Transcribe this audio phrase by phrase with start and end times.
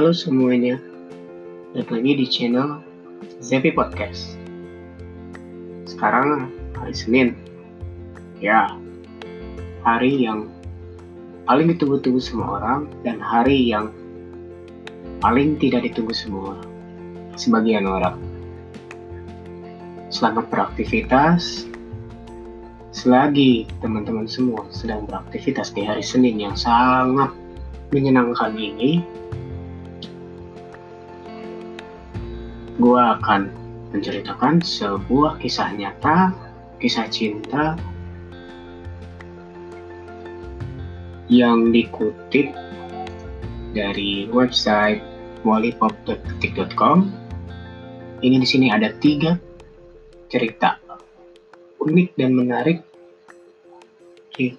[0.00, 0.80] Halo semuanya,
[1.76, 2.80] balik lagi di channel
[3.44, 4.32] Zepi Podcast.
[5.84, 7.36] Sekarang hari Senin,
[8.40, 8.80] ya
[9.84, 10.48] hari yang
[11.44, 13.92] paling ditunggu-tunggu semua orang dan hari yang
[15.20, 16.56] paling tidak ditunggu semua
[17.36, 18.16] sebagian orang.
[20.08, 21.68] Selamat beraktivitas.
[22.96, 27.36] Selagi teman-teman semua sedang beraktivitas di hari Senin yang sangat
[27.92, 29.04] menyenangkan ini,
[32.80, 33.52] gue akan
[33.92, 36.32] menceritakan sebuah kisah nyata,
[36.80, 37.76] kisah cinta
[41.28, 42.50] yang dikutip
[43.76, 45.04] dari website
[45.44, 46.98] wallipop.ketik.com.
[48.20, 49.36] Ini di sini ada tiga
[50.32, 50.80] cerita
[51.80, 52.78] unik dan menarik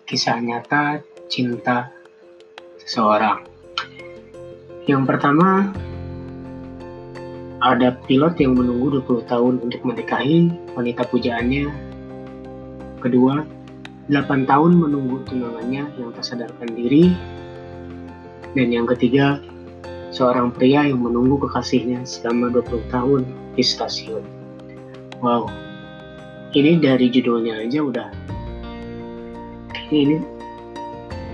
[0.06, 1.90] kisah nyata cinta
[2.82, 3.46] seseorang.
[4.85, 5.70] Yang pertama
[7.62, 11.70] ada pilot yang menunggu 20 tahun untuk menikahi wanita pujaannya.
[13.01, 13.45] Kedua,
[14.09, 17.13] 8 tahun menunggu tunangannya yang tak sadarkan diri.
[18.57, 19.37] Dan yang ketiga,
[20.09, 23.21] seorang pria yang menunggu kekasihnya selama 20 tahun
[23.54, 24.26] di stasiun.
[25.21, 25.45] Wow,
[26.57, 28.09] ini dari judulnya aja udah
[29.91, 30.23] ini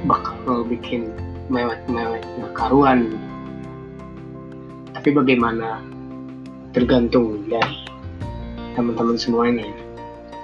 [0.10, 1.14] bakal bikin
[1.48, 2.26] mewek-mewek
[2.58, 3.14] karuan.
[4.98, 5.80] Tapi bagaimana
[6.78, 7.90] tergantung dari
[8.78, 9.66] teman-teman semuanya.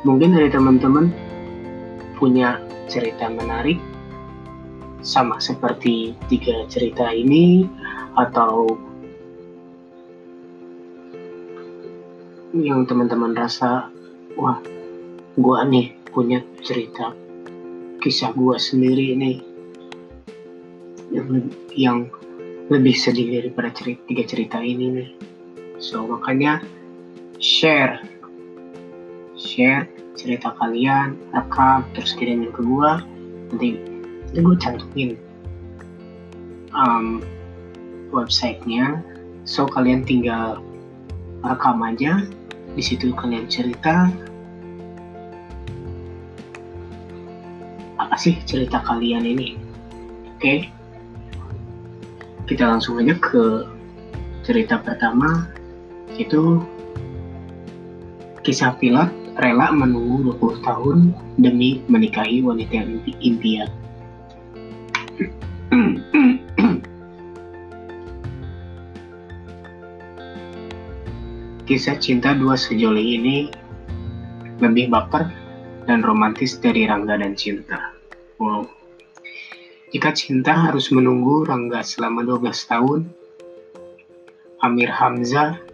[0.02, 1.14] Mungkin dari teman-teman
[2.18, 2.58] punya
[2.90, 3.78] cerita menarik
[5.06, 7.70] sama seperti tiga cerita ini
[8.18, 8.66] atau
[12.58, 13.94] yang teman-teman rasa
[14.34, 14.58] wah
[15.38, 17.14] gua nih punya cerita
[18.02, 19.38] kisah gua sendiri nih
[21.14, 21.28] yang,
[21.78, 22.00] yang
[22.74, 25.10] lebih sedih daripada cerita, tiga cerita ini nih
[25.84, 26.64] So makanya
[27.44, 28.00] share
[29.36, 33.04] share cerita kalian, rekam, terus kirimin ke gua.
[33.52, 33.76] Nanti
[34.32, 35.12] nanti gue cantumin
[36.72, 37.20] um,
[38.16, 39.04] websitenya.
[39.44, 40.64] So kalian tinggal
[41.44, 42.24] rekam aja.
[42.80, 44.08] Di situ kalian cerita
[48.00, 49.60] apa sih cerita kalian ini.
[50.32, 50.60] Oke, okay?
[52.48, 53.68] kita langsung aja ke
[54.48, 55.52] cerita pertama
[56.18, 56.62] itu
[58.44, 59.10] kisah pilot
[59.40, 60.98] rela menunggu 20 tahun
[61.42, 62.86] demi menikahi wanita
[63.24, 63.70] impian.
[71.64, 73.48] Kisah cinta dua sejoli ini
[74.60, 75.26] lebih baper
[75.90, 77.96] dan romantis dari Rangga dan Cinta.
[78.38, 78.68] Wow.
[79.96, 83.08] Jika cinta harus menunggu Rangga selama 12 tahun,
[84.62, 85.73] Amir Hamzah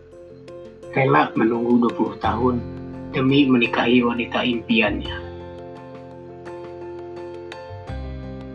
[0.89, 2.55] rela menunggu 20 tahun
[3.13, 5.17] demi menikahi wanita impiannya.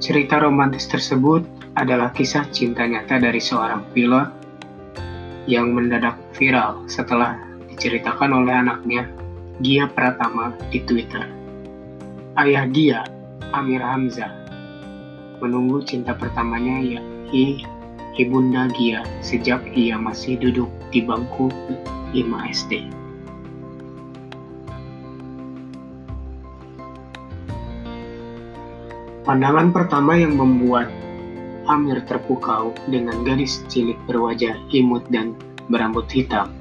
[0.03, 1.47] Cerita romantis tersebut
[1.79, 4.29] adalah kisah cinta nyata dari seorang pilot
[5.47, 7.39] yang mendadak viral setelah
[7.71, 9.07] diceritakan oleh anaknya
[9.63, 11.23] Gia Pratama di Twitter.
[12.35, 13.07] Ayah Gia,
[13.55, 14.31] Amir Hamzah,
[15.39, 17.63] menunggu cinta pertamanya yakni
[18.19, 21.51] Ibunda Gia sejak ia masih duduk di bangku
[22.15, 22.73] 5 SD.
[29.27, 30.87] Pandangan pertama yang membuat
[31.65, 35.33] Amir terpukau dengan gadis cilik berwajah imut dan
[35.73, 36.53] berambut hitam.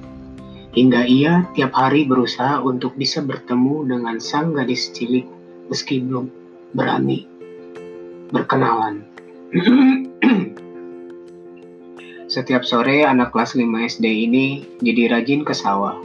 [0.73, 5.27] Hingga ia tiap hari berusaha untuk bisa bertemu dengan sang gadis cilik
[5.67, 6.31] meski belum
[6.71, 7.27] berani
[8.31, 9.03] berkenalan.
[12.33, 13.61] Setiap sore anak kelas 5
[13.93, 16.01] SD ini jadi rajin ke sawah.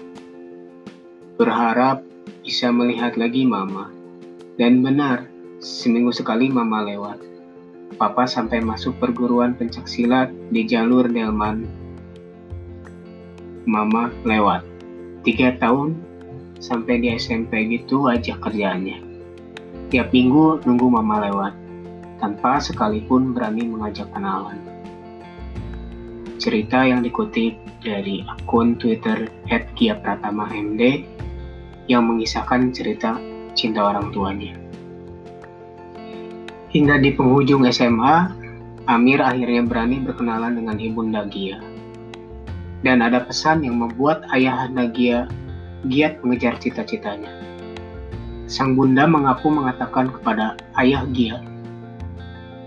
[1.40, 2.04] Berharap
[2.44, 3.88] bisa melihat lagi mama.
[4.60, 5.24] Dan benar,
[5.64, 7.16] seminggu sekali mama lewat.
[7.96, 11.64] Papa sampai masuk perguruan pencak silat di jalur Delman.
[13.64, 14.68] Mama lewat.
[15.24, 15.96] Tiga tahun
[16.60, 19.00] sampai di SMP gitu aja kerjaannya.
[19.88, 21.56] Tiap minggu nunggu mama lewat,
[22.20, 24.76] tanpa sekalipun berani mengajak kenalan
[26.38, 30.82] cerita yang dikutip dari akun Twitter @gia_pratama_md
[31.90, 33.18] yang mengisahkan cerita
[33.58, 34.54] cinta orang tuanya.
[36.70, 38.30] Hingga di penghujung SMA,
[38.88, 41.60] Amir akhirnya berani berkenalan dengan ibunda Gia.
[42.80, 45.28] Dan ada pesan yang membuat ayah Gia
[45.86, 47.30] giat mengejar cita-citanya.
[48.48, 51.40] Sang bunda mengaku mengatakan kepada ayah Gia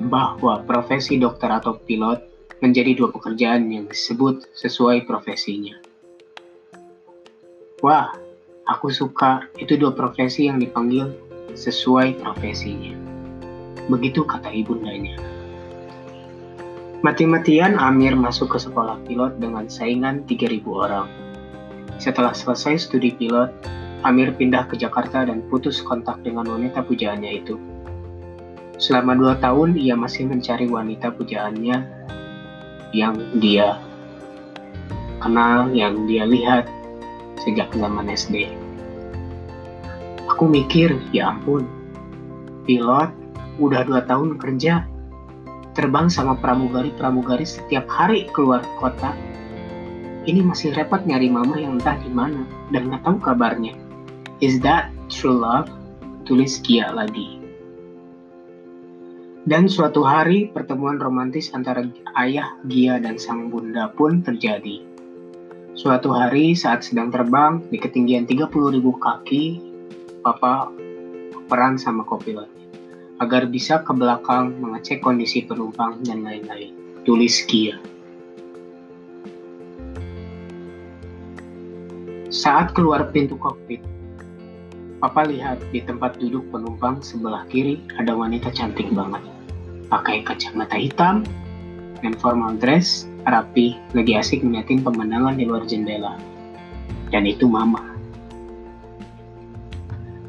[0.10, 2.31] bahwa profesi dokter atau pilot
[2.62, 5.81] menjadi dua pekerjaan yang disebut sesuai profesinya.
[7.81, 8.13] Wah,
[8.69, 11.10] aku suka itu dua profesi yang dipanggil
[11.58, 12.94] sesuai profesinya.
[13.90, 15.18] Begitu kata ibundanya.
[17.02, 21.10] Mati-matian Amir masuk ke sekolah pilot dengan saingan 3000 orang.
[21.98, 23.50] Setelah selesai studi pilot,
[24.06, 27.58] Amir pindah ke Jakarta dan putus kontak dengan wanita pujaannya itu.
[28.78, 32.02] Selama dua tahun, ia masih mencari wanita pujaannya
[32.92, 33.80] yang dia
[35.24, 36.68] kenal, yang dia lihat
[37.44, 38.52] sejak zaman SD.
[40.28, 41.68] Aku mikir, ya ampun,
[42.66, 43.14] pilot
[43.62, 44.86] udah dua tahun kerja,
[45.78, 49.14] terbang sama pramugari-pramugari setiap hari keluar kota.
[50.22, 53.74] Ini masih repot nyari mama yang entah di mana dan nggak tahu kabarnya.
[54.42, 55.70] Is that true love?
[56.30, 57.41] Tulis Kia lagi.
[59.51, 61.83] Dan suatu hari pertemuan romantis antara
[62.15, 64.80] ayah Gia dan sang bunda pun terjadi.
[65.75, 68.48] Suatu hari saat sedang terbang di ketinggian 30.000
[68.80, 69.59] kaki,
[70.24, 70.71] Papa
[71.51, 72.48] peran sama kopilot
[73.19, 76.71] agar bisa ke belakang mengecek kondisi penumpang dan lain-lain.
[77.03, 77.75] Tulis Kia.
[82.31, 83.83] Saat keluar pintu kokpit,
[85.03, 89.41] Papa lihat di tempat duduk penumpang sebelah kiri ada wanita cantik banget.
[89.92, 91.28] Pakai kacamata hitam
[92.00, 96.16] dan formal dress, rapi, lagi asik ngeliatin pemandangan di luar jendela.
[97.12, 97.92] Dan itu mama.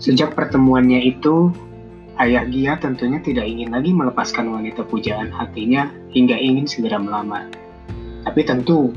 [0.02, 1.54] Sejak pertemuannya itu,
[2.18, 7.46] ayah Gia tentunya tidak ingin lagi melepaskan wanita pujaan hatinya hingga ingin segera melamar.
[8.26, 8.90] Tapi tentu,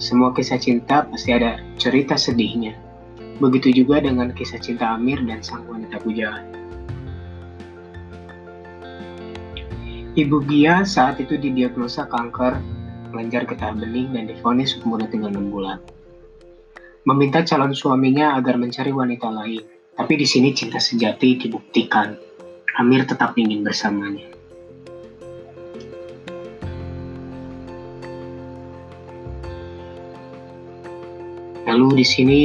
[0.00, 2.72] semua kisah cinta pasti ada cerita sedihnya.
[3.36, 6.65] Begitu juga dengan kisah cinta Amir dan sang wanita pujaan.
[10.16, 12.56] Ibu Gia saat itu didiagnosa kanker
[13.12, 15.76] kelenjar getah bening dan difonis umurnya tinggal 6 bulan.
[17.04, 19.60] Meminta calon suaminya agar mencari wanita lain,
[19.92, 22.16] tapi di sini cinta sejati dibuktikan.
[22.80, 24.24] Amir tetap ingin bersamanya.
[31.68, 32.42] Lalu di sini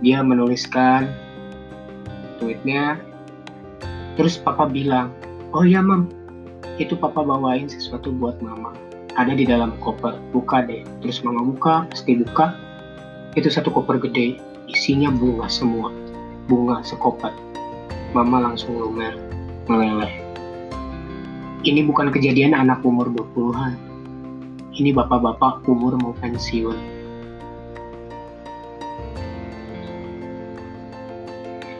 [0.00, 1.04] dia menuliskan
[2.40, 2.96] tweetnya,
[4.16, 5.12] terus papa bilang,
[5.56, 6.12] Oh iya mam,
[6.76, 8.76] itu papa bawain sesuatu buat mama.
[9.16, 10.84] Ada di dalam koper, buka deh.
[11.00, 12.52] Terus mama buka, pasti buka.
[13.32, 14.36] Itu satu koper gede,
[14.68, 15.88] isinya bunga semua.
[16.52, 17.32] Bunga sekoper.
[18.12, 19.16] Mama langsung lumer,
[19.72, 20.20] meleleh.
[21.64, 23.72] Ini bukan kejadian anak umur 20-an.
[24.76, 26.97] Ini bapak-bapak umur mau pensiun.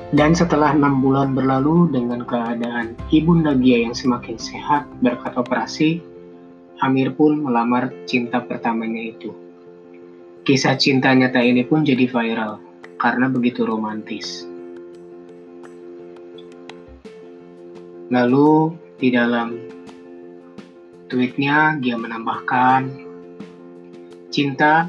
[0.09, 6.01] Dan setelah enam bulan berlalu dengan keadaan ibunda Gia yang semakin sehat berkat operasi,
[6.81, 9.37] Amir pun melamar cinta pertamanya itu.
[10.49, 12.57] Kisah cinta nyata ini pun jadi viral
[12.97, 14.49] karena begitu romantis.
[18.09, 19.61] Lalu di dalam
[21.13, 22.81] tweetnya Gia menambahkan,
[24.33, 24.89] cinta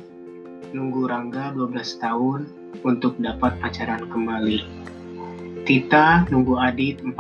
[0.71, 2.39] nunggu Rangga 12 tahun
[2.87, 4.88] untuk dapat pacaran kembali.
[5.69, 7.13] Tita nunggu Adit 14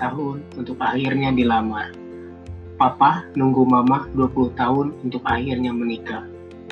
[0.00, 1.92] tahun untuk akhirnya dilamar.
[2.80, 6.24] Papa nunggu mama 20 tahun untuk akhirnya menikah.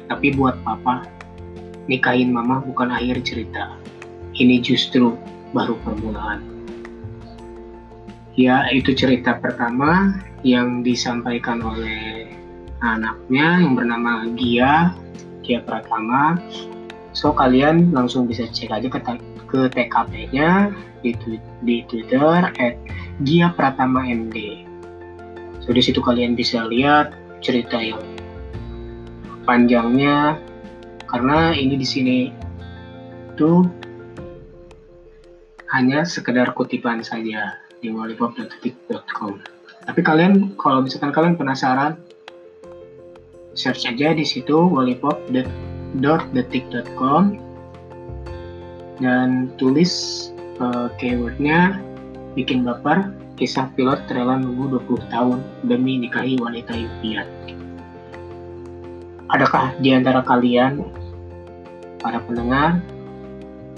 [0.08, 1.04] Tapi buat papa,
[1.84, 3.76] nikahin mama bukan akhir cerita.
[4.40, 5.20] Ini justru
[5.52, 6.40] baru permulaan.
[8.32, 12.32] Ya, itu cerita pertama yang disampaikan oleh
[12.80, 14.96] anaknya yang bernama Gia,
[15.44, 16.40] Gia Pratama.
[17.12, 18.96] So, kalian langsung bisa cek aja ke,
[19.48, 20.68] ke TKP-nya
[21.00, 21.16] di,
[21.64, 22.76] di Twitter at
[23.24, 24.68] Gia Pratama MD.
[25.64, 28.00] So di situ kalian bisa lihat cerita yang
[29.48, 30.36] panjangnya
[31.08, 32.28] karena ini di sini
[33.40, 33.64] tuh
[35.72, 39.40] hanya sekedar kutipan saja di wallipop.detik.com.
[39.88, 41.96] Tapi kalian kalau misalkan kalian penasaran
[43.56, 47.47] search aja di situ wallipop.detik.com
[48.98, 50.26] dan tulis
[50.58, 51.78] uh, keywordnya
[52.34, 57.26] bikin baper kisah pilot rela nunggu 20 tahun demi nikahi wanita impian.
[59.30, 60.82] Adakah di antara kalian,
[62.02, 62.82] para pendengar,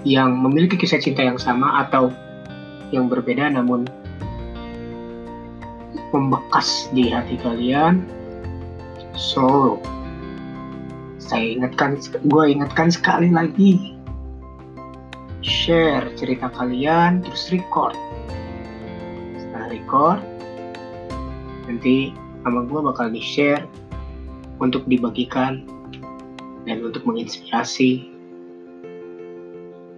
[0.08, 2.08] yang memiliki kisah cinta yang sama atau
[2.88, 3.84] yang berbeda namun
[6.16, 8.00] membekas di hati kalian?
[9.12, 9.76] So,
[11.20, 14.00] saya ingatkan, gue ingatkan sekali lagi,
[15.61, 17.93] share cerita kalian, terus record.
[19.37, 20.21] Setelah record,
[21.69, 23.69] nanti sama gue bakal di-share
[24.57, 25.69] untuk dibagikan
[26.64, 28.09] dan untuk menginspirasi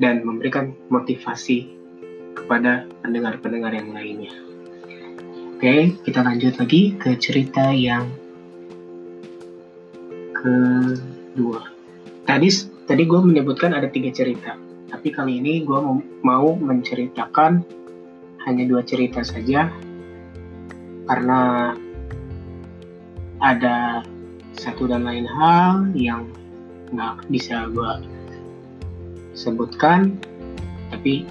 [0.02, 1.71] dan memberikan motivasi
[2.35, 4.35] kepada pendengar-pendengar yang lainnya.
[5.54, 8.11] Oke, kita lanjut lagi ke cerita yang
[10.35, 11.71] kedua.
[12.26, 12.49] Tadi
[12.90, 14.59] tadi gue menyebutkan ada tiga cerita,
[14.92, 15.80] tapi kali ini gue
[16.20, 17.64] mau menceritakan
[18.44, 19.72] hanya dua cerita saja.
[21.08, 21.72] Karena
[23.40, 24.04] ada
[24.52, 26.28] satu dan lain hal yang
[26.92, 27.92] nggak bisa gue
[29.32, 30.20] sebutkan.
[30.92, 31.25] Tapi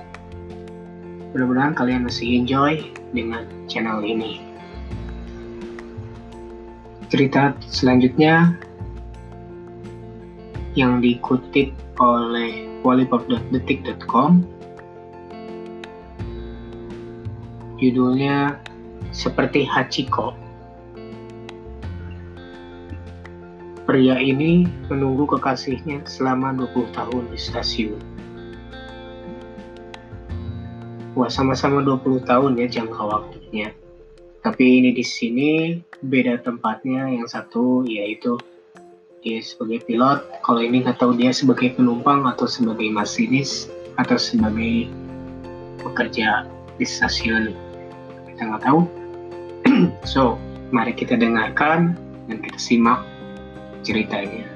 [1.31, 2.81] mudah-mudahan kalian masih enjoy
[3.13, 4.41] dengan channel ini.
[7.13, 8.57] Cerita selanjutnya
[10.73, 14.41] yang dikutip oleh wallipop.detik.com
[17.77, 18.57] judulnya
[19.13, 20.33] seperti Hachiko
[23.91, 27.99] Pria ini menunggu kekasihnya selama 20 tahun di stasiun.
[31.11, 33.75] Wah, sama-sama 20 tahun ya jangka waktunya.
[34.47, 35.51] Tapi ini di sini
[35.99, 37.11] beda tempatnya.
[37.11, 38.39] Yang satu yaitu
[39.21, 40.25] dia sebagai pilot.
[40.41, 43.69] Kalau ini nggak tahu dia sebagai penumpang atau sebagai masinis
[44.01, 44.89] atau sebagai
[45.85, 46.49] pekerja
[46.81, 47.53] di stasiun.
[48.33, 48.81] Kita nggak tahu.
[50.11, 50.41] so,
[50.73, 51.93] mari kita dengarkan
[52.25, 53.05] dan kita simak
[53.85, 54.49] ceritanya.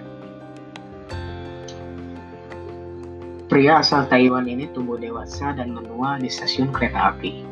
[3.46, 7.46] Pria asal Taiwan ini tumbuh dewasa dan menua di stasiun kereta api.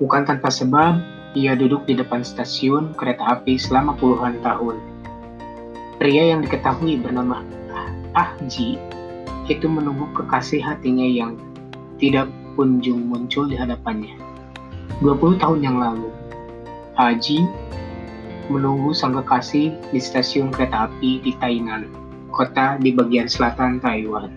[0.00, 0.98] Bukan tanpa sebab,
[1.36, 4.91] ia duduk di depan stasiun kereta api selama puluhan tahun.
[6.02, 7.46] Pria yang diketahui bernama
[8.10, 8.74] Ah Ji
[9.46, 11.38] itu menunggu kekasih hatinya yang
[12.02, 12.26] tidak
[12.58, 14.18] kunjung muncul di hadapannya.
[14.98, 16.10] 20 tahun yang lalu,
[16.98, 17.46] Haji
[18.50, 21.86] menunggu sang kekasih di stasiun kereta api di Tainan,
[22.34, 24.34] kota di bagian selatan Taiwan.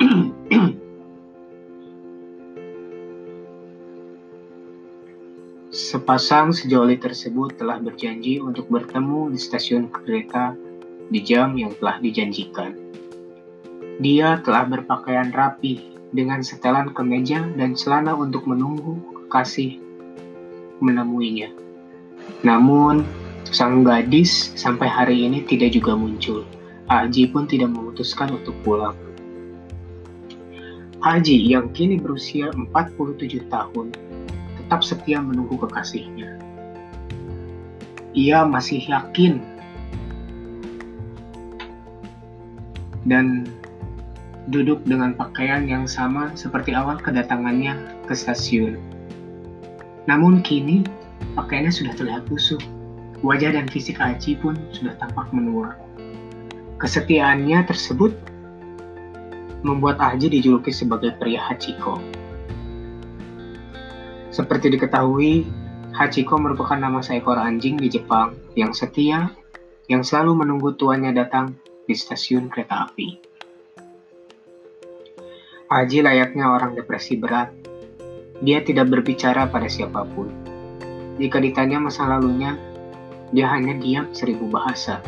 [5.92, 10.56] Sepasang sejoli tersebut telah berjanji untuk bertemu di stasiun kereta
[11.12, 12.72] di jam yang telah dijanjikan.
[14.00, 19.84] Dia telah berpakaian rapi dengan setelan kemeja dan celana untuk menunggu kekasih
[20.80, 21.52] menemuinya.
[22.40, 23.04] Namun,
[23.52, 26.48] sang gadis sampai hari ini tidak juga muncul.
[26.88, 28.96] Haji pun tidak memutuskan untuk pulang.
[31.04, 33.92] Haji yang kini berusia 47 tahun
[34.72, 36.40] tetap setia menunggu kekasihnya.
[38.16, 39.44] Ia masih yakin
[43.04, 43.44] dan
[44.48, 48.80] duduk dengan pakaian yang sama seperti awal kedatangannya ke stasiun.
[50.08, 50.88] Namun kini
[51.32, 52.60] Pakaiannya sudah terlihat busuk.
[53.24, 55.78] Wajah dan fisik Aji pun sudah tampak menua.
[56.76, 58.12] Kesetiaannya tersebut
[59.62, 62.21] membuat Aji dijuluki sebagai pria Hachiko.
[64.32, 65.44] Seperti diketahui,
[65.92, 69.28] Hachiko merupakan nama seekor anjing di Jepang yang setia,
[69.92, 71.52] yang selalu menunggu tuannya datang
[71.84, 73.20] di stasiun kereta api.
[75.68, 77.52] Aji layaknya orang depresi berat.
[78.40, 80.32] Dia tidak berbicara pada siapa pun.
[81.20, 82.56] Jika ditanya masa lalunya,
[83.36, 85.04] dia hanya diam seribu bahasa.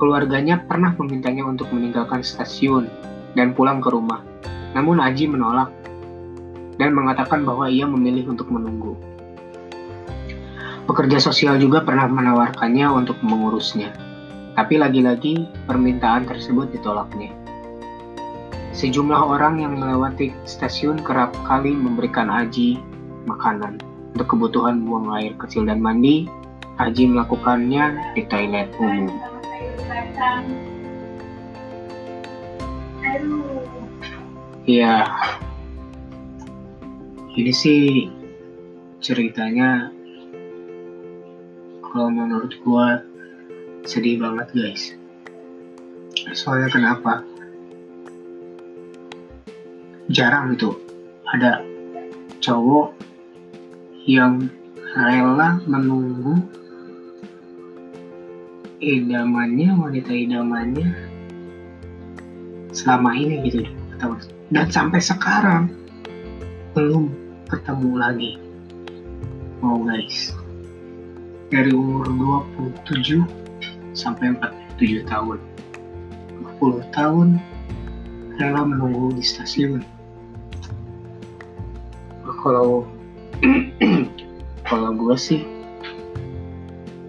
[0.00, 2.88] Keluarganya pernah memintanya untuk meninggalkan stasiun
[3.36, 4.24] dan pulang ke rumah.
[4.72, 5.77] Namun Aji menolak
[6.78, 8.94] dan mengatakan bahwa ia memilih untuk menunggu.
[10.88, 13.92] Pekerja sosial juga pernah menawarkannya untuk mengurusnya.
[14.56, 17.30] Tapi lagi-lagi permintaan tersebut ditolaknya.
[18.72, 22.80] Sejumlah orang yang melewati stasiun kerap kali memberikan Aji
[23.28, 23.82] makanan.
[24.16, 26.24] Untuk kebutuhan buang air kecil dan mandi,
[26.80, 29.12] Haji melakukannya di toilet umum.
[34.64, 35.04] Ya,
[37.38, 38.10] ini sih
[38.98, 39.94] ceritanya
[41.86, 42.98] kalau menurut gua
[43.86, 44.98] sedih banget guys.
[46.34, 47.22] Soalnya kenapa?
[50.10, 50.74] Jarang itu
[51.30, 51.62] ada
[52.42, 52.98] cowok
[54.02, 54.50] yang
[54.98, 56.42] rela menunggu
[58.82, 60.90] idamannya wanita idamannya
[62.74, 63.62] selama ini gitu
[64.50, 65.70] dan sampai sekarang
[66.74, 68.32] belum ketemu lagi.
[69.64, 70.36] Oh guys.
[71.48, 72.04] Dari umur
[72.84, 73.24] 27
[73.96, 74.36] sampai
[74.76, 75.40] 47 tahun.
[76.60, 77.40] 20 tahun
[78.36, 79.80] rela menunggu di stasiun.
[82.44, 82.84] Kalau
[84.68, 85.40] kalau gue sih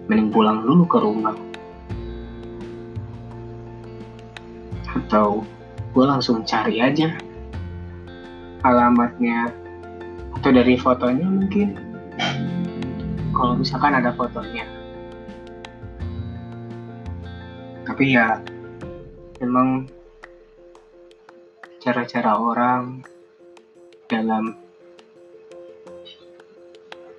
[0.08, 1.36] mending pulang dulu ke rumah.
[4.96, 5.44] Atau
[5.92, 7.12] gue langsung cari aja
[8.60, 9.48] alamatnya
[10.40, 11.76] atau dari fotonya mungkin.
[13.36, 14.64] Kalau misalkan ada fotonya.
[17.84, 18.40] Tapi ya
[19.44, 19.84] memang
[21.84, 23.04] cara-cara orang
[24.08, 24.56] dalam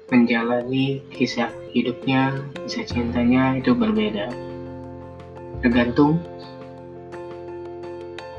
[0.10, 4.34] menjalani kisah hidupnya, kisah cintanya itu berbeda.
[5.62, 6.18] Tergantung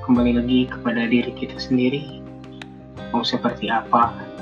[0.02, 2.18] kembali lagi kepada diri kita sendiri.
[3.14, 4.32] Mau seperti apa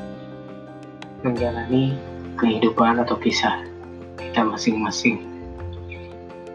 [1.21, 1.97] menjalani
[2.41, 3.65] kehidupan atau kisah
[4.17, 5.21] kita masing-masing.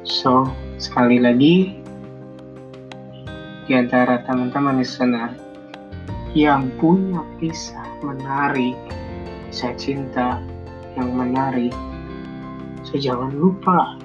[0.05, 1.77] So, sekali lagi
[3.65, 5.33] di antara teman-teman listener
[6.37, 8.77] yang punya kisah menarik,
[9.49, 10.37] kisah cinta
[10.93, 11.73] yang menarik,
[12.85, 13.97] so jangan lupa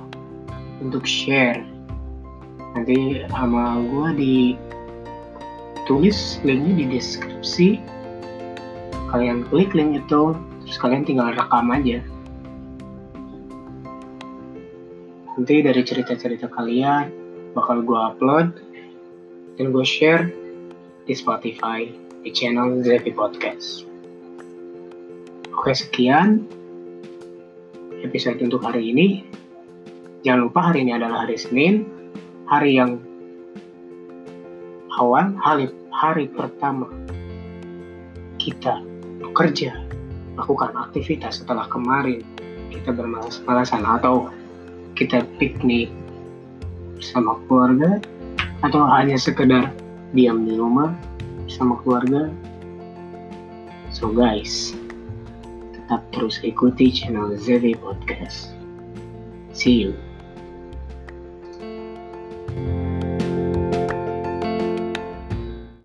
[0.81, 1.61] untuk share.
[2.73, 4.37] Nanti sama gue di
[5.85, 7.69] tulis linknya di deskripsi.
[9.11, 11.99] Kalian klik link itu, terus kalian tinggal rekam aja.
[15.35, 17.11] Nanti dari cerita-cerita kalian
[17.59, 18.55] bakal gue upload
[19.59, 20.31] dan gue share
[21.11, 21.91] di Spotify
[22.23, 23.83] di channel Zepi Podcast.
[25.59, 26.47] Oke sekian
[28.07, 29.27] episode untuk hari ini.
[30.23, 31.89] Jangan lupa hari ini adalah hari Senin,
[32.47, 33.01] hari yang
[35.01, 36.87] awal, hari, hari pertama
[38.37, 38.90] kita
[39.21, 39.77] bekerja,
[40.41, 42.25] lakukan aktivitas setelah kemarin
[42.73, 44.33] kita bermalas-malasan atau
[44.97, 45.93] kita piknik
[46.97, 48.01] bersama keluarga
[48.61, 49.73] atau hanya sekedar
[50.13, 50.93] diam di rumah
[51.47, 52.29] bersama keluarga.
[53.91, 54.73] So guys,
[55.75, 58.55] tetap terus ikuti channel ZV Podcast.
[59.53, 60.10] See you.